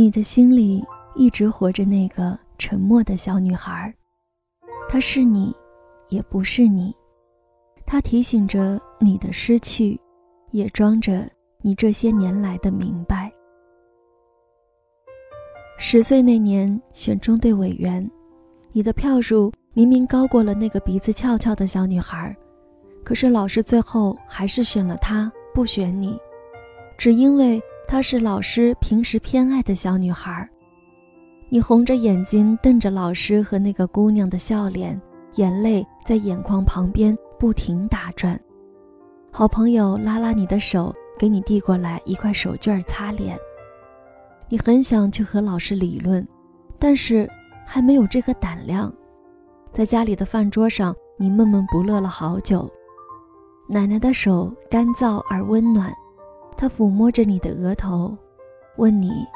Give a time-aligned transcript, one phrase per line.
[0.00, 0.82] 你的心里
[1.14, 3.94] 一直活着那个沉默的小女孩，
[4.88, 5.54] 她是你，
[6.08, 6.90] 也不是你。
[7.84, 10.00] 她提醒着你的失去，
[10.52, 11.28] 也装着
[11.60, 13.30] 你这些年来的明白。
[15.76, 18.10] 十岁那年选中队委员，
[18.72, 22.34] 你的票数明明高过了那个鼻子翘翘的小女孩，
[23.04, 26.18] 可是老师最后还是选了她，不选你，
[26.96, 30.48] 只因为她是老师平时偏爱的小女孩。
[31.48, 34.98] 你红着眼睛瞪着老师和那个姑娘的笑脸，
[35.34, 38.40] 眼泪在眼眶旁边不停打转。
[39.32, 43.36] 好朋友拉拉你的手，给你递过来一块手绢擦脸。
[44.48, 46.24] 你很想去和老师理论，
[46.78, 47.28] 但是
[47.66, 48.92] 还没有这个胆量。
[49.72, 52.70] 在家里的饭桌上，你闷闷不乐了好久。
[53.68, 55.92] 奶奶的手干燥而温暖，
[56.60, 58.14] 他抚摸着你的额头，
[58.76, 59.26] 问你：“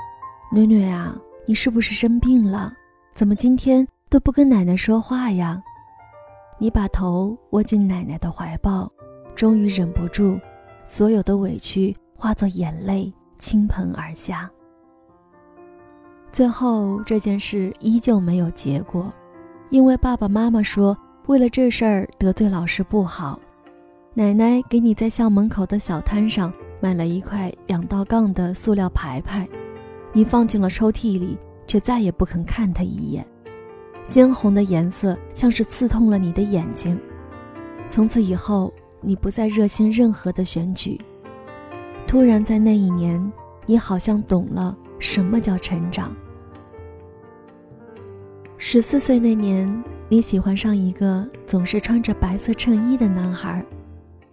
[0.53, 2.71] 囡囡啊。”你是不是生病了？
[3.15, 5.63] 怎么今天都不跟奶奶说话呀？
[6.59, 8.93] 你把头窝进奶奶的怀抱，
[9.35, 10.39] 终于忍不住，
[10.87, 14.51] 所有的委屈化作眼泪倾盆而下。
[16.31, 19.11] 最后这件事依旧没有结果，
[19.71, 23.41] 因为爸爸妈妈说，为了这事儿得罪老师不好。
[24.13, 26.53] 奶奶给你在校门口的小摊上
[26.85, 29.49] 买了一块两道杠的塑料牌牌。
[30.13, 33.27] 你放进了抽屉里，却再也不肯看他一眼。
[34.03, 37.01] 鲜红的颜色像是刺痛了你的眼睛。
[37.89, 41.01] 从此以后，你不再热心任何的选举。
[42.07, 43.33] 突然在那一年，
[43.65, 46.15] 你好像懂了什么叫成长。
[48.59, 53.65] 十四岁那年，你喜欢上一个总是穿着白色衬衣的男孩，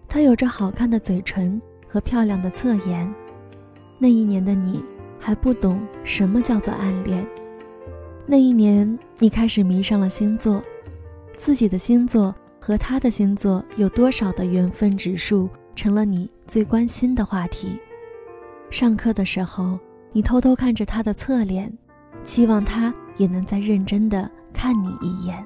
[0.06, 3.14] 他有着好看的嘴唇和漂亮的侧颜。
[4.00, 4.84] 那一年的你。
[5.24, 7.24] 还不懂什么叫做暗恋。
[8.26, 10.64] 那一年，你开始迷上了星座，
[11.38, 17.78] 自己的星座和他的星座有多少的缘分指数，成了你最关心的话题。
[18.72, 19.78] 上课的时候，
[20.12, 21.72] 你偷偷看着他的侧脸，
[22.24, 25.46] 期望他也能再认真的看你一眼。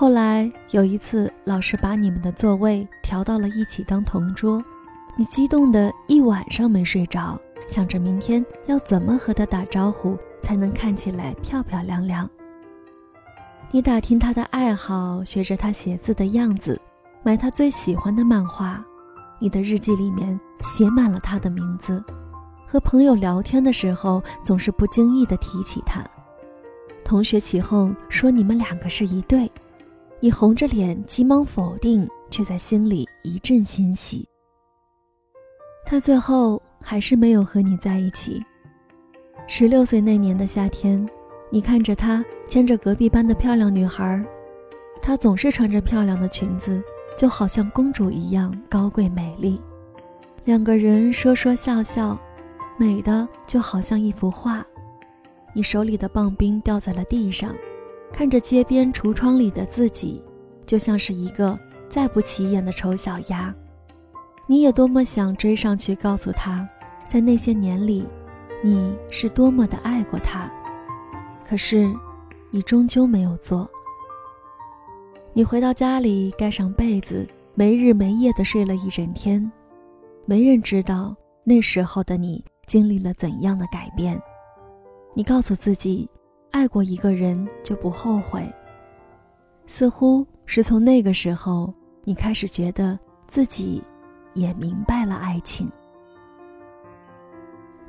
[0.00, 4.62] 后来有一次，老师把你们的座位调到了一起当同桌，
[5.16, 7.36] 你激动的一晚上没睡着。
[7.66, 12.30] 想着明天要怎么和他打招呼才能看起来漂漂亮亮。
[13.72, 16.80] 你打听他的爱好，学着他写字的样子，
[17.24, 18.80] 买他最喜欢的漫画。
[19.40, 22.00] 你的日记里面写满了他的名字，
[22.64, 26.04] 和朋友聊天的时候总是不经意的提起他。
[27.04, 29.50] 同学起哄说你们两个是一对，
[30.20, 34.28] 你红着脸急忙否定，却在心里一阵欣喜。
[35.84, 36.62] 他最后。
[36.80, 38.40] 还是没有和你在一起。
[39.48, 41.06] 十六岁那年的夏天，
[41.50, 44.24] 你看着他牵着隔壁班的漂亮女孩，
[45.02, 46.80] 她总是穿着漂亮的裙子，
[47.16, 49.60] 就好像公主一样高贵美丽。
[50.44, 52.16] 两个人说说笑笑，
[52.78, 54.64] 美的就好像一幅画。
[55.52, 57.54] 你手里的棒冰掉在了地上，
[58.12, 60.22] 看着街边橱窗里的自己，
[60.66, 61.58] 就像是一个
[61.88, 63.54] 再不起眼的丑小鸭。
[64.46, 66.68] 你也多么想追上去告诉他，
[67.06, 68.06] 在那些年里，
[68.62, 70.50] 你是多么的爱过他，
[71.46, 71.88] 可是，
[72.50, 73.68] 你终究没有做。
[75.34, 79.52] 你回到家里，盖上被子，没日没夜的睡了一整天，
[80.24, 81.14] 没人知道
[81.44, 84.20] 那时候的你经历了怎样的改变。
[85.14, 86.08] 你告诉自己，
[86.50, 88.42] 爱过一个人就不后悔。
[89.66, 91.72] 似乎是从那个时候，
[92.04, 93.82] 你开始觉得自己。
[94.34, 95.68] 也明白了爱情。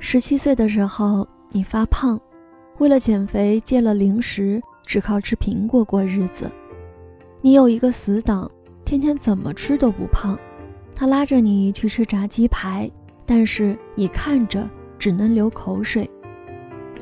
[0.00, 2.20] 十七岁的时候，你发胖，
[2.78, 6.50] 为了减肥戒了零食，只靠吃苹果过日子。
[7.40, 8.50] 你有一个死党，
[8.84, 10.36] 天天怎么吃都不胖，
[10.92, 12.90] 他拉着你去吃炸鸡排，
[13.24, 16.10] 但是你看着只能流口水。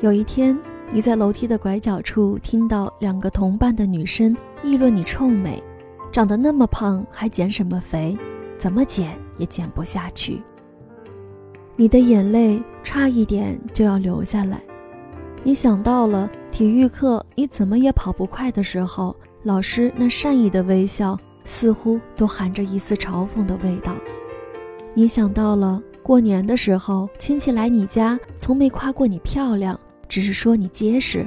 [0.01, 0.55] 有一天，
[0.91, 5.61] 你在楼梯的拐角处听到两个同伴的女生议论你臭美，
[6.11, 8.17] 长得那么胖还减什么肥？
[8.57, 9.17] 怎么减？
[9.37, 10.41] 也减不下去，
[11.77, 14.59] 你的眼泪差一点就要流下来。
[15.43, 23.93] 你想到了体育课你怎么也跑不快的时候，老师那善意的微笑似乎都含着一丝嘲讽的味道。
[24.93, 31.25] 你想到了过年的时候，亲戚来你家，从没夸过你漂亮，只是说你结实。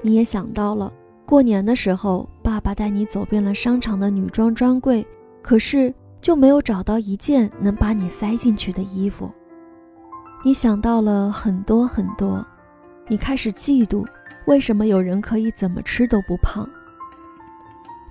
[0.00, 0.90] 你也想到了
[1.26, 5.06] 过年的时候，爸爸带你走遍了商场的女装专柜，
[5.42, 5.92] 可是。
[6.18, 9.30] 就没有找到一件能把你塞进去的衣服。
[10.44, 12.44] 你想到了很多很多，
[13.06, 14.04] 你开始嫉妒，
[14.46, 16.68] 为什么有人可以怎么吃都不胖？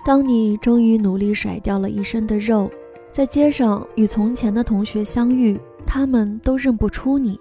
[0.06, 2.72] 当你终于努力甩掉了一身的肉，
[3.12, 7.38] 在街上与从前的同学相遇，他们都认不出你。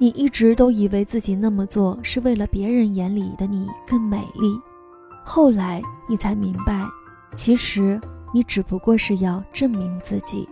[0.00, 4.56] 你一直都以为自己那么做是为了别人眼里的你更美丽，
[5.24, 6.86] 后来你才明白，
[7.34, 8.00] 其实
[8.32, 10.48] 你只不过是要证明自己。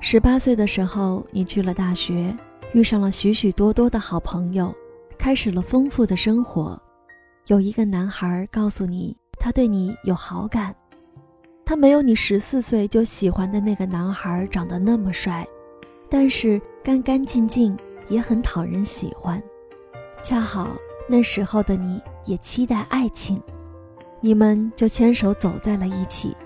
[0.00, 2.32] 十八岁的时候，你去了大学，
[2.72, 4.72] 遇上了许许多多的好朋友，
[5.18, 6.80] 开始了丰富的生活。
[7.48, 10.72] 有一个男孩告诉你，他对你有好感，
[11.64, 15.44] 他没有你十四岁就喜欢的那个男孩长得那么帅，
[16.08, 17.76] 但是干干净净。
[18.08, 19.42] 也很讨人喜欢，
[20.22, 20.68] 恰好
[21.08, 23.40] 那时候的你也期待爱情，
[24.20, 26.36] 你们就牵手走在了一起。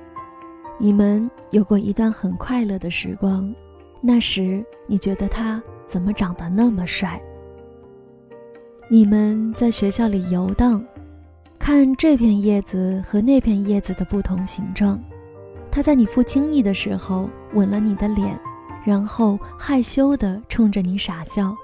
[0.78, 3.54] 你们有过一段很快乐的时光，
[4.00, 7.20] 那时你觉得他怎么长得那么帅？
[8.88, 10.84] 你们在学校里游荡，
[11.58, 14.98] 看这片叶子和那片叶子的不同形状。
[15.70, 18.36] 他在你不经意的时候吻了你的脸。
[18.84, 21.54] 然后害羞地冲着你傻笑，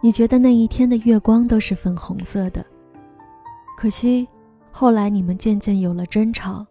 [0.00, 2.64] 你觉得那一天的月光都是粉红色的。
[3.76, 4.28] 可惜，
[4.70, 6.66] 后来你们渐渐有了争吵，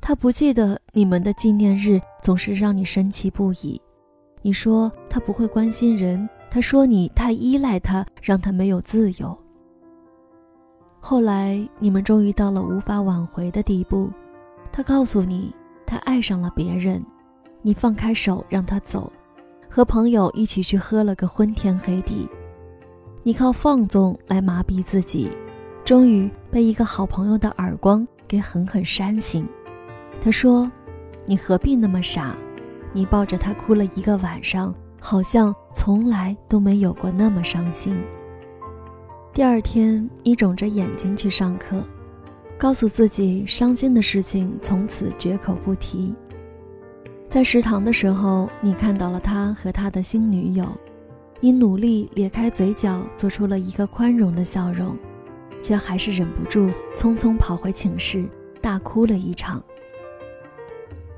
[0.00, 3.80] 他不记得你们的纪念日，总是让你生气不已。
[4.42, 9.36] 你说他不会关心人，他说你太依赖他，让他没有自由。
[11.00, 14.10] 后来你们终于到了无法挽回的地步，
[14.72, 15.54] 他告诉你
[15.86, 17.04] 他爱上了别人。
[17.66, 19.10] 你放开手让他走，
[19.70, 22.28] 和朋友一起去喝了个昏天黑地。
[23.22, 25.30] 你靠放纵来麻痹自己，
[25.82, 29.48] 终于被一个好朋友的耳光给狠狠扇醒。
[30.20, 30.70] 他说
[31.24, 32.36] ：“你何必那么傻？”
[32.92, 37.98] 你抱着他哭了一个晚上，好像从来都没有过那么伤心。
[39.32, 41.82] 第二天，你肿着眼睛去上课，
[42.58, 46.14] 告诉自己伤心的事情从此绝口不提。
[47.34, 50.68] 在食堂的时候，你看到了他和他的新女友，
[51.40, 54.96] 你努力咧开嘴角，做出了一个宽容的笑容，
[55.60, 58.24] 却还是忍不住匆匆跑回寝室，
[58.60, 59.60] 大哭了一场。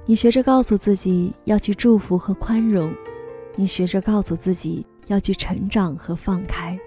[0.06, 2.90] 你学着告诉自己要去祝福和宽容，
[3.54, 6.78] 你学着告诉自己要去成长和放开，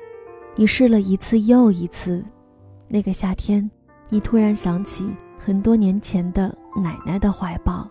[0.56, 2.26] 你试了一次又一次。
[2.88, 3.70] 那个夏天，
[4.10, 7.88] 你突然想起很多年前的奶奶的怀抱。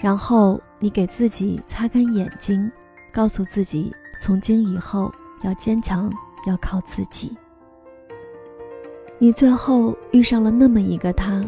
[0.00, 2.70] 然后你给自己擦干眼睛，
[3.12, 5.12] 告诉自己从今以后
[5.42, 6.10] 要坚强，
[6.46, 7.36] 要靠自己。
[9.18, 11.44] 你最后遇上了那么一个他，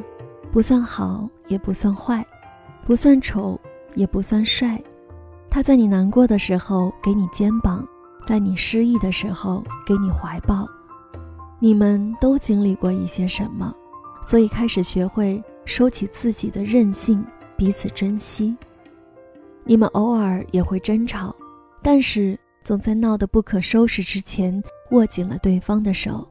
[0.51, 2.23] 不算好也不算坏，
[2.85, 3.59] 不算丑
[3.95, 4.79] 也不算帅。
[5.49, 7.87] 他在你难过的时候给你肩膀，
[8.27, 10.69] 在你失意的时候给你怀抱。
[11.59, 13.75] 你们都经历过一些什么，
[14.27, 17.25] 所以开始学会收起自己的任性。
[17.62, 18.56] 彼此珍惜，
[19.62, 21.32] 你们偶尔也会争吵，
[21.81, 24.61] 但是总在闹得不可收拾之前
[24.91, 26.26] 握紧了对方的手。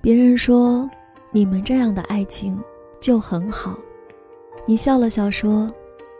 [0.00, 0.88] 别人说
[1.32, 2.58] 你们这样的爱情
[2.98, 3.78] 就很好，
[4.64, 5.70] 你笑了笑说：“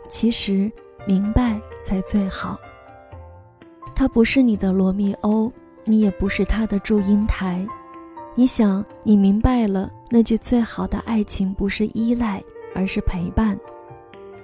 [0.07, 0.71] 其实
[1.07, 2.59] 明白才最好。”
[3.95, 5.51] 他不是你的罗密欧，
[5.85, 7.67] 你也不是他的祝英台。
[8.35, 12.39] 你想，你明白了那句最好的爱情不是依赖。
[12.75, 13.57] 而是陪伴，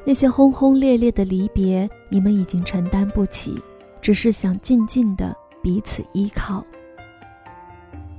[0.06, 3.62] 那些轰轰烈烈的离别，你们已经承担不起，
[4.02, 6.66] 只是想静静的彼此依靠。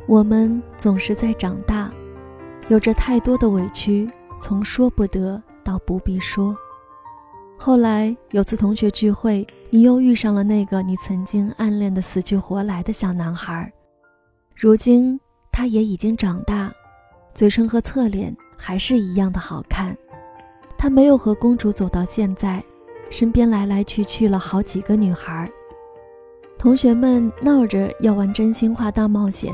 [0.07, 1.91] 我们总是在长大，
[2.69, 6.57] 有着太多的委屈，从说不得到不必说。
[7.57, 13.73] 后来有次同学聚会，你又遇上了那个你曾经暗恋的死去活来的小男孩，
[14.57, 15.19] 如今
[15.53, 16.73] 他也已经长大，
[17.33, 19.97] 嘴唇和侧脸还是一样的好看。
[20.79, 22.63] 他没有和公主走到现在，
[23.11, 25.51] 身边来来去去了好几个女孩。
[26.57, 29.53] 同学们闹着要玩真心话大冒险，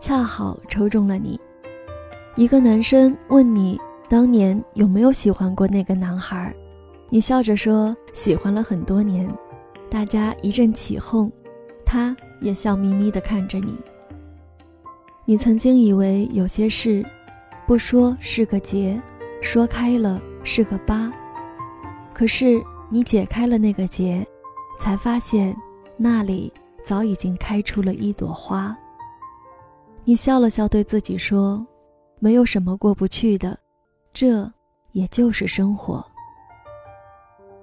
[0.00, 1.38] 恰好抽中了你。
[2.34, 6.52] 一个男生问你当年有没有喜欢过那个男孩，
[7.10, 9.32] 你笑着说喜欢了很多年。
[9.88, 11.30] 大家一阵起哄，
[11.84, 13.76] 他也笑眯眯地看着你。
[15.24, 17.04] 你曾经以为有些事，
[17.68, 19.00] 不说是个结，
[19.40, 20.20] 说开了。
[20.44, 21.12] 是个疤，
[22.14, 24.26] 可是你解开了那个结，
[24.80, 25.54] 才发现
[25.98, 26.50] 那里
[26.82, 28.74] 早已经开出了一朵花。
[30.04, 31.66] 你笑了笑，对自己说
[32.18, 33.58] ：“没有什么过不去的，
[34.14, 34.50] 这
[34.92, 36.02] 也就是生活。”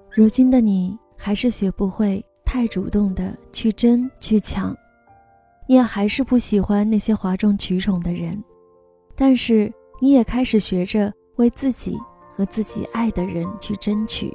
[0.08, 4.72] 如今的你还是学不会太主动的去争去抢，
[5.66, 8.40] 你也还是不喜欢那些哗众取宠的人，
[9.16, 11.98] 但是你也开始学着为自己
[12.34, 14.34] 和自己爱的人去争取。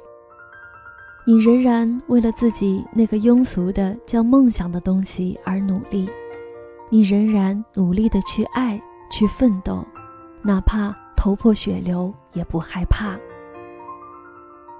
[1.24, 6.10] 你仍然为了自己那个庸俗的叫梦想的东西而努力，
[6.90, 9.84] 你仍然努力的去爱去奋斗，
[10.42, 13.16] 哪怕头破血流也不害怕。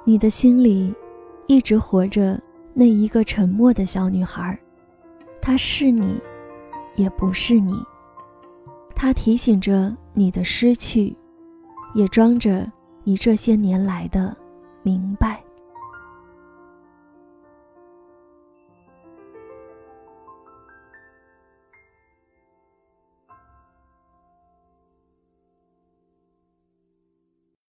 [0.05, 0.93] 你的心里，
[1.47, 2.41] 一直活着
[2.75, 4.59] 那一个沉默的小女孩，
[5.41, 6.21] 她是你，
[6.97, 7.81] 也不是你。
[9.03, 11.13] 它提醒着你的失去，
[11.93, 12.71] 也装着
[13.03, 14.33] 你这些年来的
[14.85, 15.43] 明白。